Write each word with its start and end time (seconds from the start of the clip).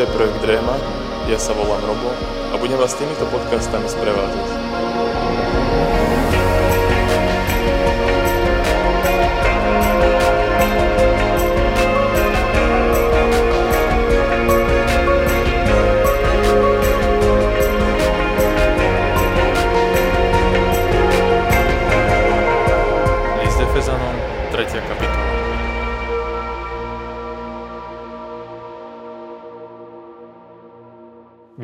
je 0.00 0.08
projekt 0.16 0.40
Dréma, 0.40 0.80
ja 1.28 1.36
sa 1.36 1.52
volám 1.52 1.84
Robo 1.84 2.08
a 2.50 2.56
budem 2.56 2.80
vás 2.80 2.96
týmito 2.96 3.28
podcastami 3.28 3.84
sprevádzať. 3.84 5.19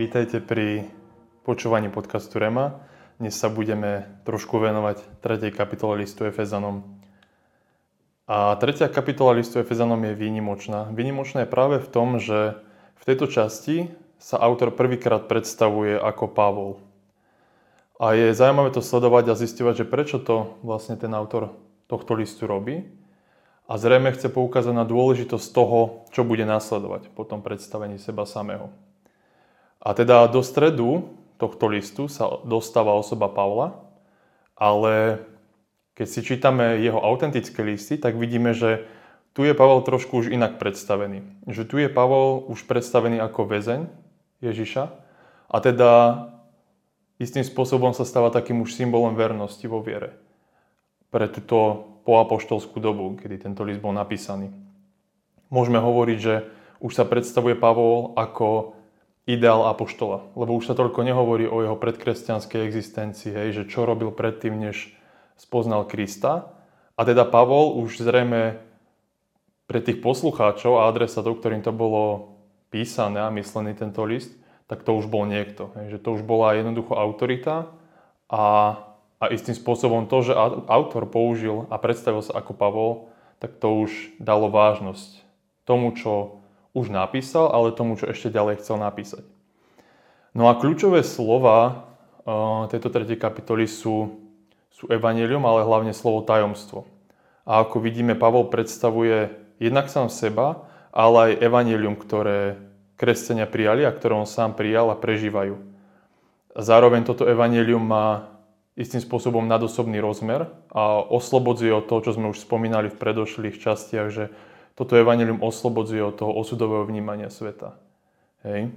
Vítajte 0.06 0.38
pri 0.38 0.86
počúvaní 1.42 1.90
podcastu 1.90 2.38
Rema. 2.38 2.78
Dnes 3.18 3.34
sa 3.34 3.50
budeme 3.50 4.06
trošku 4.22 4.54
venovať 4.54 5.02
3. 5.18 5.50
kapitole 5.50 6.06
listu 6.06 6.22
Efezanom. 6.30 7.02
A 8.30 8.54
3. 8.54 8.86
kapitola 8.86 9.34
listu 9.34 9.58
Efezanom 9.58 9.98
je 10.06 10.14
výnimočná. 10.14 10.94
Výnimočná 10.94 11.42
je 11.42 11.50
práve 11.50 11.82
v 11.82 11.90
tom, 11.90 12.22
že 12.22 12.54
v 12.94 13.02
tejto 13.02 13.26
časti 13.26 13.90
sa 14.22 14.38
autor 14.38 14.78
prvýkrát 14.78 15.26
predstavuje 15.26 15.98
ako 15.98 16.30
Pavol. 16.30 16.78
A 17.98 18.14
je 18.14 18.30
zaujímavé 18.30 18.70
to 18.70 18.86
sledovať 18.86 19.34
a 19.34 19.34
zistovať, 19.34 19.82
že 19.82 19.90
prečo 19.90 20.22
to 20.22 20.54
vlastne 20.62 20.94
ten 20.94 21.10
autor 21.18 21.58
tohto 21.90 22.14
listu 22.14 22.46
robí. 22.46 22.86
A 23.66 23.74
zrejme 23.74 24.14
chce 24.14 24.30
poukázať 24.30 24.70
na 24.70 24.86
dôležitosť 24.86 25.46
toho, 25.50 26.06
čo 26.14 26.22
bude 26.22 26.46
následovať 26.46 27.10
po 27.10 27.26
tom 27.26 27.42
predstavení 27.42 27.98
seba 27.98 28.22
samého. 28.22 28.70
A 29.82 29.94
teda 29.94 30.26
do 30.26 30.40
stredu 30.42 31.16
tohto 31.36 31.68
listu 31.68 32.08
sa 32.08 32.40
dostáva 32.44 32.96
osoba 32.96 33.28
Pavla, 33.28 33.76
ale 34.56 35.24
keď 35.96 36.06
si 36.08 36.20
čítame 36.20 36.80
jeho 36.80 37.00
autentické 37.00 37.64
listy, 37.64 37.96
tak 37.96 38.20
vidíme, 38.20 38.52
že 38.52 38.84
tu 39.36 39.44
je 39.44 39.52
Pavol 39.52 39.84
trošku 39.84 40.24
už 40.24 40.32
inak 40.32 40.56
predstavený. 40.56 41.24
Že 41.48 41.62
tu 41.68 41.76
je 41.76 41.88
Pavol 41.92 42.44
už 42.48 42.64
predstavený 42.64 43.20
ako 43.20 43.48
väzeň 43.48 43.88
Ježiša 44.40 44.84
a 45.52 45.56
teda 45.60 45.90
istým 47.16 47.44
spôsobom 47.44 47.96
sa 47.96 48.04
stáva 48.04 48.28
takým 48.28 48.60
už 48.64 48.76
symbolom 48.76 49.16
vernosti 49.16 49.64
vo 49.68 49.80
viere 49.80 50.16
pre 51.08 51.32
túto 51.32 51.88
poapoštolskú 52.04 52.76
dobu, 52.76 53.16
kedy 53.16 53.48
tento 53.48 53.64
list 53.64 53.80
bol 53.80 53.96
napísaný. 53.96 54.52
Môžeme 55.48 55.80
hovoriť, 55.80 56.18
že 56.20 56.34
už 56.84 56.92
sa 56.92 57.08
predstavuje 57.08 57.56
Pavol 57.56 58.12
ako 58.20 58.75
ideál 59.26 59.66
apoštola. 59.66 60.32
Lebo 60.38 60.54
už 60.54 60.70
sa 60.70 60.78
toľko 60.78 61.02
nehovorí 61.02 61.50
o 61.50 61.60
jeho 61.60 61.74
predkresťanskej 61.76 62.60
existencii, 62.62 63.34
hej, 63.34 63.48
že 63.62 63.68
čo 63.68 63.82
robil 63.82 64.14
predtým, 64.14 64.54
než 64.54 64.94
spoznal 65.36 65.84
Krista. 65.84 66.54
A 66.96 67.04
teda 67.04 67.28
Pavol 67.28 67.76
už 67.82 68.00
zrejme 68.00 68.62
pre 69.66 69.82
tých 69.82 69.98
poslucháčov 69.98 70.78
a 70.80 70.88
adresátov, 70.88 71.42
ktorým 71.42 71.60
to 71.60 71.74
bolo 71.74 72.38
písané 72.70 73.20
a 73.20 73.34
myslený 73.34 73.74
tento 73.74 74.06
list, 74.06 74.30
tak 74.70 74.86
to 74.86 74.94
už 74.94 75.10
bol 75.10 75.26
niekto. 75.26 75.74
Hej, 75.74 75.98
že 75.98 76.02
to 76.02 76.14
už 76.14 76.22
bola 76.22 76.54
jednoducho 76.54 76.94
autorita 76.94 77.70
a, 78.30 78.44
a 79.18 79.24
istým 79.34 79.58
spôsobom 79.58 80.06
to, 80.06 80.22
že 80.22 80.38
autor 80.70 81.10
použil 81.10 81.66
a 81.70 81.76
predstavil 81.82 82.22
sa 82.22 82.38
ako 82.38 82.52
Pavol, 82.54 82.92
tak 83.42 83.58
to 83.58 83.84
už 83.84 83.90
dalo 84.22 84.48
vážnosť 84.48 85.26
tomu, 85.66 85.92
čo 85.98 86.35
už 86.76 86.92
napísal, 86.92 87.48
ale 87.48 87.72
tomu, 87.72 87.96
čo 87.96 88.12
ešte 88.12 88.28
ďalej 88.28 88.60
chcel 88.60 88.76
napísať. 88.76 89.24
No 90.36 90.52
a 90.52 90.60
kľúčové 90.60 91.00
slova 91.00 91.88
uh, 92.28 92.68
tejto 92.68 92.92
tretej 92.92 93.16
kapitoly 93.16 93.64
sú, 93.64 94.20
sú 94.68 94.84
evanelium, 94.92 95.40
ale 95.48 95.64
hlavne 95.64 95.96
slovo 95.96 96.20
tajomstvo. 96.28 96.84
A 97.48 97.64
ako 97.64 97.80
vidíme, 97.80 98.12
Pavol 98.12 98.52
predstavuje 98.52 99.32
jednak 99.56 99.88
sám 99.88 100.12
seba, 100.12 100.68
ale 100.92 101.32
aj 101.32 101.40
evanelium, 101.40 101.96
ktoré 101.96 102.60
kresťania 103.00 103.48
prijali 103.48 103.88
a 103.88 103.94
ktoré 103.96 104.12
on 104.12 104.28
sám 104.28 104.52
prijal 104.52 104.92
a 104.92 105.00
prežívajú. 105.00 105.56
Zároveň 106.56 107.08
toto 107.08 107.24
evanelium 107.24 107.80
má 107.80 108.36
istým 108.76 109.00
spôsobom 109.00 109.44
nadosobný 109.48 110.00
rozmer 110.04 110.52
a 110.68 111.00
oslobodzuje 111.00 111.72
od 111.72 111.88
toho, 111.88 112.00
čo 112.04 112.12
sme 112.16 112.28
už 112.28 112.44
spomínali 112.44 112.92
v 112.92 113.00
predošlých 113.00 113.56
častiach, 113.56 114.08
že 114.12 114.24
toto 114.76 114.92
evanelium 114.92 115.40
oslobodzuje 115.40 116.04
od 116.04 116.14
toho 116.20 116.36
osudového 116.36 116.84
vnímania 116.84 117.32
sveta. 117.32 117.80
Hej. 118.44 118.70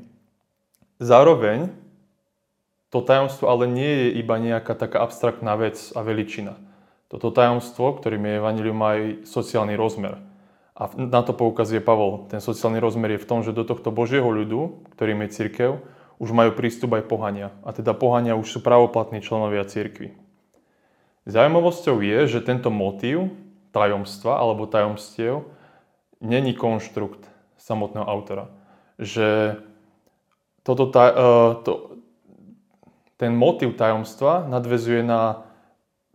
Zároveň 0.97 1.69
to 2.89 3.05
tajomstvo 3.05 3.45
ale 3.51 3.69
nie 3.69 3.91
je 4.07 4.07
iba 4.17 4.39
nejaká 4.41 4.73
taká 4.73 5.05
abstraktná 5.05 5.53
vec 5.59 5.77
a 5.93 6.01
veličina. 6.01 6.57
Toto 7.11 7.29
tajomstvo, 7.29 7.99
ktorým 7.99 8.25
je 8.25 8.37
evanelium, 8.41 8.77
má 8.79 8.97
aj 8.97 9.27
sociálny 9.29 9.77
rozmer. 9.77 10.17
A 10.79 10.87
na 10.95 11.19
to 11.21 11.35
poukazuje 11.35 11.83
Pavol. 11.83 12.31
Ten 12.31 12.39
sociálny 12.39 12.79
rozmer 12.79 13.17
je 13.17 13.21
v 13.21 13.29
tom, 13.29 13.43
že 13.43 13.51
do 13.51 13.67
tohto 13.67 13.91
Božieho 13.91 14.25
ľudu, 14.25 14.87
ktorým 14.95 15.27
je 15.27 15.33
církev, 15.35 15.71
už 16.21 16.29
majú 16.31 16.55
prístup 16.55 16.95
aj 16.95 17.09
pohania. 17.11 17.51
A 17.67 17.75
teda 17.75 17.91
pohania 17.91 18.39
už 18.39 18.47
sú 18.47 18.59
pravoplatní 18.63 19.19
členovia 19.19 19.67
církvy. 19.67 20.15
Zaujímavosťou 21.27 21.99
je, 21.99 22.19
že 22.25 22.39
tento 22.45 22.71
motív 22.71 23.29
tajomstva 23.75 24.39
alebo 24.39 24.65
tajomstiev 24.65 25.45
není 26.21 26.53
konštrukt 26.53 27.23
samotného 27.57 28.05
autora. 28.05 28.47
Že 28.99 29.59
toto, 30.63 30.91
taj, 30.91 31.09
uh, 31.15 31.51
to, 31.63 31.99
ten 33.15 33.35
motiv 33.35 33.75
tajomstva 33.75 34.47
nadvezuje 34.47 35.03
na 35.03 35.47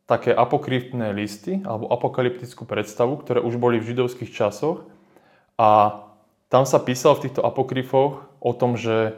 také 0.04 0.37
apokryfné 0.37 1.16
listy 1.16 1.64
alebo 1.64 1.88
apokalyptickú 1.88 2.69
predstavu, 2.69 3.16
ktoré 3.25 3.41
už 3.41 3.56
boli 3.56 3.81
v 3.81 3.97
židovských 3.97 4.31
časoch 4.32 4.84
a 5.56 6.00
tam 6.53 6.69
sa 6.69 6.76
písalo 6.76 7.16
v 7.16 7.28
týchto 7.28 7.41
apokryfoch 7.41 8.28
o 8.38 8.53
tom, 8.53 8.76
že 8.76 9.16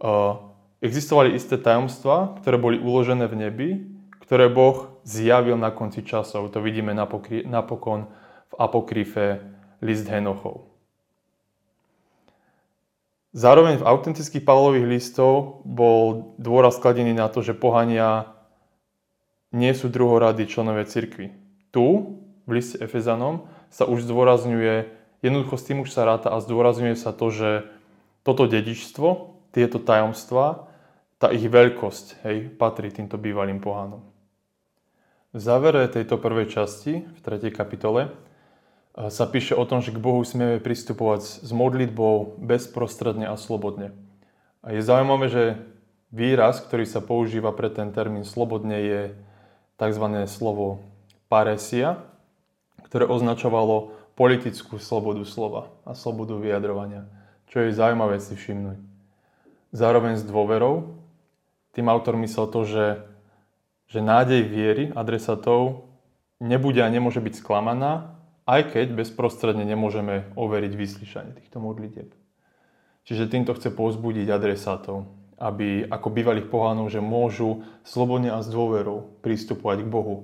uh, 0.00 0.40
existovali 0.80 1.36
isté 1.36 1.60
tajomstva, 1.60 2.40
ktoré 2.40 2.56
boli 2.56 2.80
uložené 2.80 3.28
v 3.28 3.36
nebi, 3.36 3.68
ktoré 4.24 4.48
Boh 4.48 4.96
zjavil 5.04 5.60
na 5.60 5.68
konci 5.68 6.00
časov. 6.00 6.48
To 6.56 6.64
vidíme 6.64 6.96
napokon 7.44 8.08
v 8.48 8.54
apokryfe 8.56 9.53
list 9.82 10.06
Henochov. 10.06 10.68
Zároveň 13.34 13.82
v 13.82 13.86
autentických 13.90 14.46
Pavlových 14.46 14.86
listov 14.86 15.66
bol 15.66 16.38
dôraz 16.38 16.78
skladený 16.78 17.18
na 17.18 17.26
to, 17.26 17.42
že 17.42 17.58
pohania 17.58 18.30
nie 19.50 19.74
sú 19.74 19.90
druhorady 19.90 20.46
členovia 20.46 20.86
cirkvi. 20.86 21.34
Tu, 21.74 21.86
v 22.46 22.50
liste 22.50 22.78
Efezanom, 22.78 23.50
sa 23.74 23.90
už 23.90 24.06
zdôrazňuje, 24.06 24.86
jednoducho 25.18 25.58
s 25.58 25.66
tým 25.66 25.82
už 25.82 25.90
sa 25.90 26.06
ráta 26.06 26.30
a 26.30 26.38
zdôrazňuje 26.38 26.94
sa 26.94 27.10
to, 27.10 27.26
že 27.34 27.50
toto 28.22 28.46
dedičstvo, 28.46 29.34
tieto 29.50 29.82
tajomstvá, 29.82 30.70
tá 31.18 31.34
ich 31.34 31.46
veľkosť, 31.46 32.22
hej, 32.26 32.36
patrí 32.54 32.90
týmto 32.94 33.18
bývalým 33.18 33.58
pohánom. 33.58 34.02
V 35.34 35.38
závere 35.42 35.90
tejto 35.90 36.22
prvej 36.22 36.54
časti, 36.54 37.02
v 37.02 37.18
3. 37.18 37.50
kapitole, 37.50 38.14
sa 38.94 39.26
píše 39.26 39.58
o 39.58 39.66
tom, 39.66 39.82
že 39.82 39.90
k 39.90 39.98
Bohu 39.98 40.22
smieme 40.22 40.62
pristupovať 40.62 41.42
s 41.42 41.50
modlitbou 41.50 42.38
bezprostredne 42.38 43.26
a 43.26 43.34
slobodne. 43.34 43.90
A 44.62 44.70
je 44.70 44.86
zaujímavé, 44.86 45.26
že 45.26 45.44
výraz, 46.14 46.62
ktorý 46.62 46.86
sa 46.86 47.02
používa 47.02 47.50
pre 47.50 47.74
ten 47.74 47.90
termín 47.90 48.22
slobodne, 48.22 48.78
je 48.78 49.02
tzv. 49.74 50.06
slovo 50.30 50.86
paresia, 51.26 51.98
ktoré 52.86 53.10
označovalo 53.10 53.90
politickú 54.14 54.78
slobodu 54.78 55.26
slova 55.26 55.74
a 55.82 55.98
slobodu 55.98 56.38
vyjadrovania, 56.38 57.10
čo 57.50 57.66
je 57.66 57.74
zaujímavé 57.74 58.22
si 58.22 58.38
všimnúť. 58.38 58.78
Zároveň 59.74 60.22
s 60.22 60.22
dôverou, 60.22 61.02
tým 61.74 61.90
autor 61.90 62.14
myslel 62.22 62.46
to, 62.46 62.62
že, 62.62 62.86
že 63.90 63.98
nádej 63.98 64.46
viery 64.46 64.84
adresatov 64.94 65.90
nebude 66.38 66.78
a 66.78 66.86
nemôže 66.86 67.18
byť 67.18 67.42
sklamaná, 67.42 68.14
aj 68.44 68.76
keď 68.76 68.86
bezprostredne 68.92 69.64
nemôžeme 69.64 70.28
overiť 70.36 70.72
vyslyšanie 70.76 71.32
týchto 71.36 71.60
modlitieb. 71.60 72.12
Čiže 73.04 73.28
týmto 73.28 73.52
chce 73.56 73.72
pozbudiť 73.72 74.28
adresátov, 74.32 75.08
aby 75.36 75.84
ako 75.84 76.08
bývalých 76.08 76.48
pohánov, 76.48 76.88
že 76.88 77.04
môžu 77.04 77.64
slobodne 77.84 78.32
a 78.32 78.40
s 78.40 78.48
dôverou 78.48 79.20
pristupovať 79.20 79.84
k 79.84 79.92
Bohu. 79.92 80.16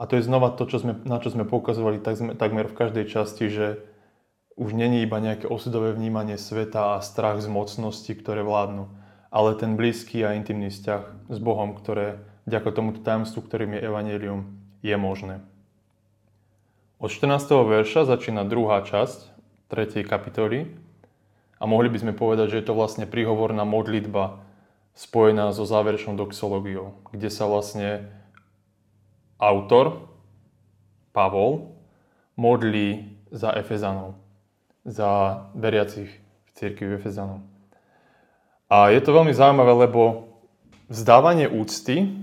A 0.00 0.10
to 0.10 0.18
je 0.18 0.26
znova 0.26 0.50
to, 0.54 0.66
čo 0.66 0.82
sme, 0.82 0.98
na 1.06 1.22
čo 1.22 1.30
sme 1.30 1.46
poukazovali 1.46 2.02
tak 2.02 2.18
sme, 2.18 2.34
takmer 2.34 2.66
v 2.66 2.74
každej 2.74 3.06
časti, 3.06 3.46
že 3.46 3.66
už 4.58 4.74
není 4.74 5.06
iba 5.06 5.22
nejaké 5.22 5.46
osudové 5.46 5.94
vnímanie 5.94 6.36
sveta 6.36 6.98
a 6.98 7.04
strach 7.04 7.38
z 7.38 7.48
mocnosti, 7.48 8.10
ktoré 8.10 8.42
vládnu, 8.42 8.90
ale 9.30 9.56
ten 9.56 9.78
blízky 9.78 10.26
a 10.26 10.34
intimný 10.34 10.74
vzťah 10.74 11.30
s 11.30 11.38
Bohom, 11.38 11.78
ktoré 11.78 12.18
vďaka 12.50 12.68
tomuto 12.74 13.00
tajomstvu, 13.00 13.40
ktorým 13.46 13.78
je 13.78 13.84
Evangelium, 13.86 14.40
je 14.82 14.96
možné. 14.98 15.40
Od 17.02 17.10
14. 17.10 17.50
verša 17.50 18.06
začína 18.06 18.46
druhá 18.46 18.78
časť 18.86 19.34
3. 19.74 20.06
kapitoly. 20.06 20.70
A 21.58 21.66
mohli 21.66 21.90
by 21.90 21.98
sme 21.98 22.12
povedať, 22.14 22.54
že 22.54 22.58
je 22.62 22.66
to 22.70 22.78
vlastne 22.78 23.10
príhovorná 23.10 23.66
modlitba 23.66 24.38
spojená 24.94 25.50
so 25.50 25.66
záverečnou 25.66 26.14
doxológiou, 26.14 26.94
kde 27.10 27.26
sa 27.26 27.50
vlastne 27.50 28.06
autor, 29.34 30.14
Pavol, 31.10 31.74
modlí 32.38 33.18
za 33.34 33.50
Efezanov, 33.50 34.14
za 34.86 35.42
veriacich 35.58 36.06
v 36.22 36.50
cirkvi 36.54 37.02
Efezanov. 37.02 37.42
A 38.70 38.94
je 38.94 39.02
to 39.02 39.10
veľmi 39.10 39.34
zaujímavé, 39.34 39.90
lebo 39.90 40.30
vzdávanie 40.86 41.50
úcty, 41.50 42.14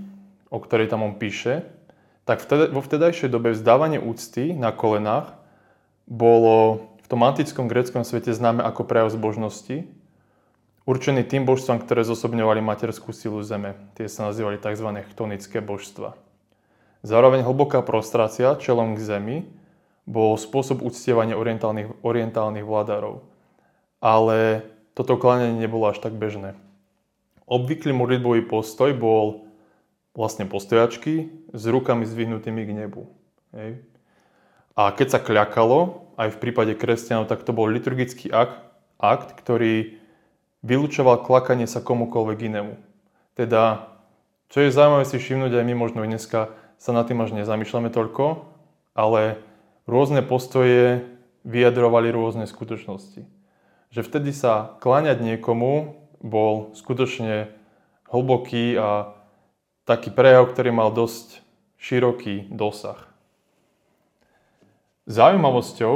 o 0.48 0.56
ktorej 0.56 0.88
tam 0.88 1.04
on 1.04 1.20
píše, 1.20 1.68
tak 2.30 2.46
vtedy, 2.46 2.70
vo 2.70 2.78
vtedajšej 2.78 3.26
dobe 3.26 3.50
vzdávanie 3.50 3.98
úcty 3.98 4.54
na 4.54 4.70
kolenách 4.70 5.34
bolo 6.06 6.86
v 7.02 7.06
tom 7.10 7.26
antickom 7.26 7.66
gréckom 7.66 8.06
svete 8.06 8.30
známe 8.30 8.62
ako 8.62 8.86
prejav 8.86 9.10
zbožnosti, 9.10 9.90
určený 10.86 11.26
tým 11.26 11.42
božstvám, 11.42 11.82
ktoré 11.82 12.06
zosobňovali 12.06 12.62
materskú 12.62 13.10
silu 13.10 13.42
zeme. 13.42 13.74
Tie 13.98 14.06
sa 14.06 14.30
nazývali 14.30 14.62
tzv. 14.62 14.86
chtonické 15.10 15.58
božstva. 15.58 16.14
Zároveň 17.02 17.42
hlboká 17.42 17.82
prostrácia 17.82 18.54
čelom 18.62 18.94
k 18.94 19.02
zemi 19.02 19.36
bol 20.06 20.38
spôsob 20.38 20.86
uctievania 20.86 21.34
orientálnych, 21.34 21.98
orientálnych 22.06 22.62
vládarov. 22.62 23.26
Ale 23.98 24.62
toto 24.94 25.18
kláňanie 25.18 25.58
nebolo 25.58 25.90
až 25.90 25.98
tak 25.98 26.14
bežné. 26.14 26.54
Obvyklý 27.50 27.90
modlitbový 27.90 28.46
postoj 28.46 28.94
bol 28.94 29.49
vlastne 30.12 30.46
postojačky 30.46 31.30
s 31.54 31.62
rukami 31.66 32.06
zdvihnutými 32.06 32.62
k 32.66 32.70
nebu. 32.84 33.10
Hej. 33.54 33.82
A 34.74 34.90
keď 34.94 35.18
sa 35.18 35.20
kľakalo, 35.20 36.10
aj 36.20 36.36
v 36.36 36.40
prípade 36.40 36.72
kresťanov, 36.76 37.28
tak 37.30 37.42
to 37.42 37.54
bol 37.54 37.66
liturgický 37.68 38.30
akt, 38.30 38.60
akt 39.00 39.36
ktorý 39.38 39.98
vylúčoval 40.60 41.24
klakanie 41.24 41.64
sa 41.64 41.80
komukoľvek 41.80 42.38
inému. 42.52 42.74
Teda, 43.34 43.88
čo 44.52 44.60
je 44.60 44.74
zaujímavé 44.74 45.04
si 45.08 45.16
všimnúť 45.16 45.56
aj 45.56 45.64
my 45.64 45.74
možno 45.74 46.04
dneska 46.04 46.52
sa 46.76 46.90
na 46.92 47.04
tým 47.04 47.20
až 47.24 47.36
nezamýšľame 47.36 47.88
toľko, 47.92 48.44
ale 48.96 49.40
rôzne 49.88 50.20
postoje 50.20 51.06
vyjadrovali 51.44 52.12
rôzne 52.12 52.44
skutočnosti 52.44 53.40
že 53.90 54.06
vtedy 54.06 54.30
sa 54.30 54.78
kláňať 54.78 55.18
niekomu 55.18 55.98
bol 56.22 56.70
skutočne 56.78 57.50
hlboký 58.10 58.78
a 58.78 59.18
taký 59.90 60.14
prejav, 60.14 60.46
ktorý 60.46 60.70
mal 60.70 60.94
dosť 60.94 61.42
široký 61.82 62.46
dosah. 62.54 63.10
Zaujímavosťou 65.10 65.94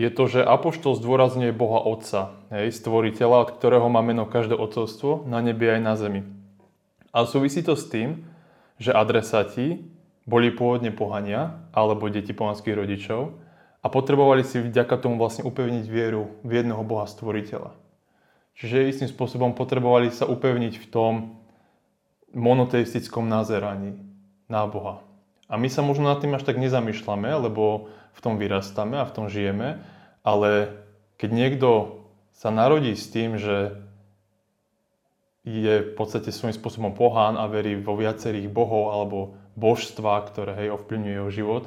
je 0.00 0.08
to, 0.08 0.24
že 0.24 0.40
Apoštol 0.40 0.96
zdôrazňuje 0.96 1.52
Boha 1.52 1.84
Otca, 1.84 2.32
hej, 2.48 2.72
stvoriteľa, 2.72 3.44
od 3.44 3.50
ktorého 3.60 3.84
má 3.92 4.00
meno 4.00 4.24
každé 4.24 4.56
otcovstvo 4.56 5.28
na 5.28 5.44
nebi 5.44 5.68
aj 5.68 5.80
na 5.84 5.92
zemi. 6.00 6.24
A 7.12 7.28
súvisí 7.28 7.60
to 7.60 7.76
s 7.76 7.84
tým, 7.92 8.24
že 8.80 8.96
adresáti 8.96 9.84
boli 10.24 10.48
pôvodne 10.48 10.88
pohania 10.88 11.60
alebo 11.76 12.08
deti 12.08 12.32
pohanských 12.32 12.78
rodičov 12.78 13.36
a 13.84 13.86
potrebovali 13.92 14.40
si 14.40 14.64
vďaka 14.64 14.96
tomu 15.04 15.20
vlastne 15.20 15.44
upevniť 15.44 15.84
vieru 15.84 16.32
v 16.46 16.62
jedného 16.64 16.80
Boha 16.80 17.04
stvoriteľa. 17.04 17.76
Čiže 18.56 18.88
istým 18.88 19.08
spôsobom 19.12 19.52
potrebovali 19.52 20.08
sa 20.14 20.24
upevniť 20.24 20.80
v 20.80 20.86
tom 20.88 21.12
monoteistickom 22.32 23.28
nazeraní 23.28 23.96
na 24.48 24.64
Boha. 24.68 25.04
A 25.48 25.56
my 25.56 25.68
sa 25.72 25.80
možno 25.80 26.12
nad 26.12 26.20
tým 26.20 26.36
až 26.36 26.44
tak 26.44 26.60
nezamýšľame, 26.60 27.32
lebo 27.48 27.88
v 28.12 28.20
tom 28.20 28.36
vyrastáme 28.36 29.00
a 29.00 29.08
v 29.08 29.14
tom 29.14 29.26
žijeme, 29.32 29.80
ale 30.20 30.76
keď 31.16 31.30
niekto 31.32 31.68
sa 32.36 32.52
narodí 32.52 32.92
s 32.92 33.08
tým, 33.08 33.40
že 33.40 33.80
je 35.48 35.80
v 35.80 35.92
podstate 35.96 36.28
svojím 36.28 36.52
spôsobom 36.52 36.92
pohán 36.92 37.40
a 37.40 37.48
verí 37.48 37.80
vo 37.80 37.96
viacerých 37.96 38.52
bohov 38.52 38.92
alebo 38.92 39.18
božstva, 39.56 40.28
ktoré 40.28 40.52
hej, 40.54 40.68
ovplyvňujú 40.76 41.14
jeho 41.16 41.30
život, 41.32 41.64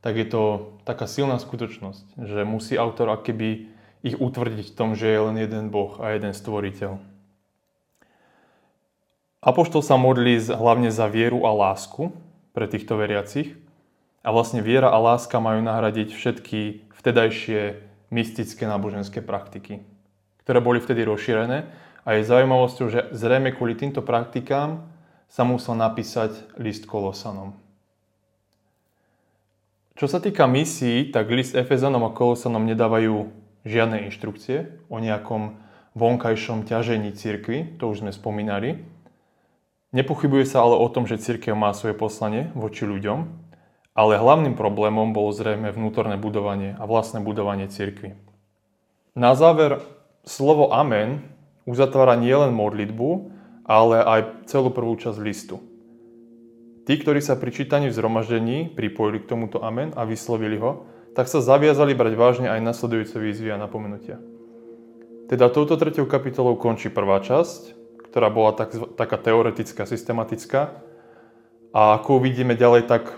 tak 0.00 0.14
je 0.14 0.26
to 0.30 0.42
taká 0.86 1.10
silná 1.10 1.42
skutočnosť, 1.42 2.22
že 2.22 2.46
musí 2.46 2.78
autor 2.78 3.10
akéby 3.10 3.74
ich 4.06 4.14
utvrdiť 4.14 4.70
v 4.70 4.76
tom, 4.78 4.94
že 4.94 5.10
je 5.10 5.18
len 5.18 5.34
jeden 5.34 5.74
Boh 5.74 5.98
a 5.98 6.14
jeden 6.14 6.30
stvoriteľ. 6.30 7.15
Apoštol 9.46 9.78
sa 9.78 9.94
modlí 9.94 10.42
hlavne 10.50 10.90
za 10.90 11.06
vieru 11.06 11.46
a 11.46 11.54
lásku 11.54 12.10
pre 12.50 12.66
týchto 12.66 12.98
veriacich. 12.98 13.54
A 14.26 14.34
vlastne 14.34 14.58
viera 14.58 14.90
a 14.90 14.98
láska 14.98 15.38
majú 15.38 15.62
nahradiť 15.62 16.10
všetky 16.10 16.90
vtedajšie 16.98 17.78
mystické 18.10 18.66
náboženské 18.66 19.22
praktiky, 19.22 19.86
ktoré 20.42 20.58
boli 20.58 20.82
vtedy 20.82 21.06
rozšírené. 21.06 21.70
A 22.02 22.18
je 22.18 22.26
zaujímavosťou, 22.26 22.86
že 22.90 23.00
zrejme 23.14 23.54
kvôli 23.54 23.78
týmto 23.78 24.02
praktikám 24.02 24.82
sa 25.30 25.46
musel 25.46 25.78
napísať 25.78 26.34
list 26.58 26.90
Kolosanom. 26.90 27.54
Čo 29.94 30.10
sa 30.10 30.18
týka 30.18 30.50
misií, 30.50 31.14
tak 31.14 31.30
list 31.30 31.54
Efezanom 31.54 32.02
a 32.02 32.10
Kolosanom 32.10 32.66
nedávajú 32.66 33.30
žiadne 33.62 34.10
inštrukcie 34.10 34.74
o 34.90 34.98
nejakom 34.98 35.54
vonkajšom 35.94 36.66
ťažení 36.66 37.14
cirkvy, 37.14 37.78
to 37.78 37.86
už 37.86 38.02
sme 38.02 38.10
spomínali. 38.10 38.95
Nepochybuje 39.96 40.44
sa 40.44 40.60
ale 40.60 40.76
o 40.76 40.84
tom, 40.92 41.08
že 41.08 41.16
cirkev 41.16 41.56
má 41.56 41.72
svoje 41.72 41.96
poslanie 41.96 42.52
voči 42.52 42.84
ľuďom, 42.84 43.24
ale 43.96 44.20
hlavným 44.20 44.52
problémom 44.52 45.16
bolo 45.16 45.32
zrejme 45.32 45.72
vnútorné 45.72 46.20
budovanie 46.20 46.76
a 46.76 46.84
vlastné 46.84 47.24
budovanie 47.24 47.64
cirkvy. 47.72 48.12
Na 49.16 49.32
záver, 49.32 49.80
slovo 50.28 50.68
amen 50.68 51.24
uzatvára 51.64 52.12
nielen 52.20 52.52
modlitbu, 52.52 53.08
ale 53.64 54.04
aj 54.04 54.20
celú 54.52 54.68
prvú 54.68 55.00
časť 55.00 55.16
listu. 55.24 55.64
Tí, 56.84 57.00
ktorí 57.00 57.24
sa 57.24 57.40
pri 57.40 57.56
čítaní 57.56 57.88
v 57.88 57.96
zhromaždení 57.96 58.76
pripojili 58.76 59.24
k 59.24 59.32
tomuto 59.32 59.64
amen 59.64 59.96
a 59.96 60.04
vyslovili 60.04 60.60
ho, 60.60 60.84
tak 61.16 61.24
sa 61.24 61.40
zaviazali 61.40 61.96
brať 61.96 62.14
vážne 62.20 62.48
aj 62.52 62.60
nasledujúce 62.60 63.16
výzvy 63.16 63.48
a 63.48 63.56
napomenutia. 63.56 64.20
Teda 65.26 65.48
touto 65.48 65.80
tretiou 65.80 66.04
kapitolou 66.04 66.60
končí 66.60 66.92
prvá 66.92 67.18
časť, 67.24 67.85
ktorá 68.16 68.32
bola 68.32 68.56
tak, 68.56 68.72
taká 68.96 69.20
teoretická, 69.20 69.84
systematická. 69.84 70.72
A 71.76 72.00
ako 72.00 72.24
uvidíme 72.24 72.56
ďalej, 72.56 72.88
tak 72.88 73.12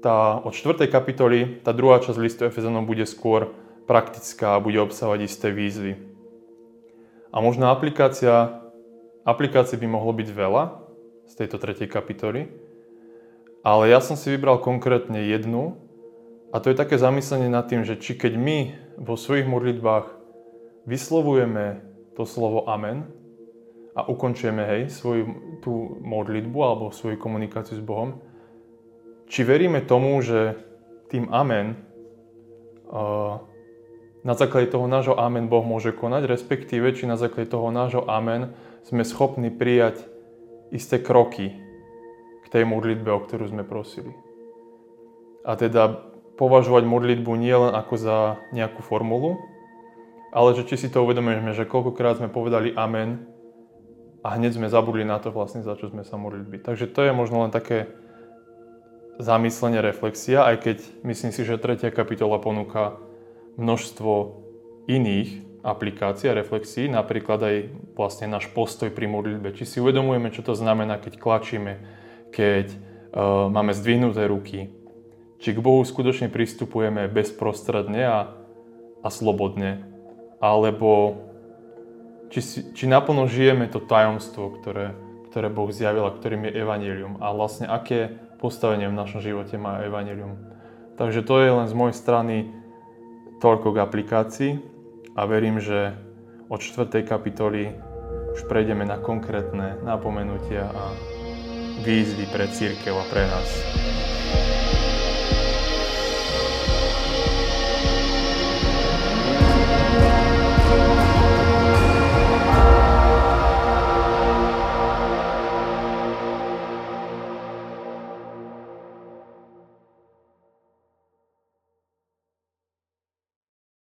tá, 0.00 0.40
od 0.40 0.56
4. 0.56 0.88
kapitoly 0.88 1.60
tá 1.60 1.76
druhá 1.76 2.00
časť 2.00 2.16
listu 2.16 2.48
Efezanom 2.48 2.88
bude 2.88 3.04
skôr 3.04 3.52
praktická 3.84 4.56
a 4.56 4.64
bude 4.64 4.80
obsahovať 4.80 5.28
isté 5.28 5.52
výzvy. 5.52 6.00
A 7.28 7.44
možná 7.44 7.68
aplikácia, 7.68 8.64
aplikácií 9.28 9.76
by 9.76 9.92
mohlo 9.92 10.16
byť 10.16 10.28
veľa 10.32 10.88
z 11.28 11.32
tejto 11.36 11.60
tretej 11.60 11.92
kapitoly, 11.92 12.48
ale 13.60 13.92
ja 13.92 14.00
som 14.00 14.16
si 14.16 14.32
vybral 14.32 14.64
konkrétne 14.64 15.20
jednu 15.20 15.76
a 16.48 16.64
to 16.64 16.72
je 16.72 16.80
také 16.80 16.96
zamyslenie 16.96 17.52
nad 17.52 17.68
tým, 17.68 17.84
že 17.84 18.00
či 18.00 18.16
keď 18.16 18.40
my 18.40 18.58
vo 19.04 19.20
svojich 19.20 19.44
modlitbách 19.44 20.08
vyslovujeme 20.88 21.84
to 22.16 22.24
slovo 22.24 22.64
amen 22.64 23.20
a 23.96 24.06
ukončujeme 24.06 24.62
hej, 24.62 24.82
svoju 24.90 25.24
tú 25.60 25.98
modlitbu 26.00 26.58
alebo 26.62 26.94
svoju 26.94 27.18
komunikáciu 27.18 27.78
s 27.78 27.82
Bohom, 27.82 28.22
či 29.26 29.42
veríme 29.42 29.82
tomu, 29.82 30.18
že 30.22 30.58
tým 31.10 31.30
amen 31.30 31.74
na 34.20 34.34
základe 34.34 34.70
toho 34.70 34.86
nášho 34.90 35.14
amen 35.18 35.46
Boh 35.50 35.62
môže 35.62 35.94
konať, 35.94 36.26
respektíve 36.26 36.94
či 36.94 37.06
na 37.06 37.18
základe 37.18 37.50
toho 37.50 37.70
nášho 37.70 38.06
amen 38.06 38.54
sme 38.86 39.06
schopní 39.06 39.50
prijať 39.50 40.06
isté 40.70 41.02
kroky, 41.02 41.54
tej 42.50 42.66
modlitbe, 42.66 43.08
o 43.14 43.22
ktorú 43.22 43.46
sme 43.46 43.62
prosili. 43.62 44.10
A 45.46 45.54
teda 45.54 46.02
považovať 46.34 46.84
modlitbu 46.84 47.30
nie 47.38 47.54
len 47.54 47.72
ako 47.72 47.94
za 47.96 48.18
nejakú 48.50 48.82
formulu, 48.82 49.38
ale 50.34 50.58
že 50.58 50.66
či 50.66 50.76
si 50.76 50.88
to 50.90 51.06
uvedomujeme, 51.06 51.54
že 51.54 51.70
koľkokrát 51.70 52.18
sme 52.18 52.28
povedali 52.28 52.74
amen 52.74 53.29
a 54.20 54.36
hneď 54.36 54.60
sme 54.60 54.68
zabudli 54.68 55.04
na 55.04 55.16
to 55.16 55.32
vlastne, 55.32 55.64
za 55.64 55.76
čo 55.76 55.88
sme 55.88 56.04
sa 56.04 56.20
modlili. 56.20 56.60
Takže 56.60 56.88
to 56.92 57.00
je 57.08 57.12
možno 57.16 57.44
len 57.44 57.52
také 57.52 57.88
zamyslenie, 59.20 59.84
reflexia, 59.84 60.44
aj 60.48 60.56
keď 60.64 60.76
myslím 61.04 61.32
si, 61.32 61.44
že 61.44 61.60
tretia 61.60 61.92
kapitola 61.92 62.40
ponúka 62.40 62.96
množstvo 63.60 64.12
iných 64.88 65.60
aplikácií 65.60 66.32
a 66.32 66.38
reflexí, 66.40 66.88
napríklad 66.88 67.40
aj 67.44 67.56
vlastne 67.92 68.32
náš 68.32 68.48
postoj 68.48 68.88
pri 68.88 69.04
modlitbe. 69.08 69.52
Či 69.52 69.64
si 69.68 69.76
uvedomujeme, 69.76 70.32
čo 70.32 70.40
to 70.40 70.56
znamená, 70.56 70.96
keď 70.96 71.20
klačíme, 71.20 71.84
keď 72.32 72.72
uh, 72.72 73.52
máme 73.52 73.76
zdvihnuté 73.76 74.24
ruky, 74.24 74.72
či 75.40 75.52
k 75.52 75.60
Bohu 75.60 75.84
skutočne 75.84 76.32
pristupujeme 76.32 77.08
bezprostredne 77.12 78.02
a, 78.08 78.20
a 79.04 79.08
slobodne, 79.08 79.84
alebo 80.40 81.20
či, 82.30 82.40
si, 82.40 82.58
či 82.72 82.86
naplno 82.86 83.26
žijeme 83.26 83.66
to 83.66 83.82
tajomstvo, 83.82 84.54
ktoré, 84.58 84.94
ktoré 85.28 85.50
Boh 85.50 85.68
zjavil 85.74 86.06
a 86.06 86.14
ktorým 86.14 86.46
je 86.48 86.56
evanelium 86.62 87.18
a 87.18 87.34
vlastne 87.34 87.66
aké 87.66 88.14
postavenie 88.38 88.88
v 88.88 88.96
našom 88.96 89.20
živote 89.20 89.58
má 89.60 89.82
evanelium. 89.84 90.38
Takže 90.96 91.26
to 91.26 91.34
je 91.42 91.50
len 91.50 91.66
z 91.68 91.74
mojej 91.76 91.96
strany 91.96 92.36
toľko 93.42 93.76
k 93.76 93.82
aplikácii 93.82 94.52
a 95.18 95.26
verím, 95.26 95.58
že 95.60 95.96
od 96.48 96.62
4. 96.62 97.02
kapitoly 97.04 97.74
už 98.34 98.46
prejdeme 98.46 98.86
na 98.86 98.98
konkrétne 98.98 99.82
napomenutia 99.82 100.70
a 100.70 100.84
výzvy 101.82 102.30
pre 102.30 102.46
církev 102.46 102.94
a 102.94 103.04
pre 103.10 103.22
nás. 103.26 103.48